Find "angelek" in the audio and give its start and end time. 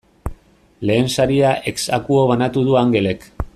2.83-3.31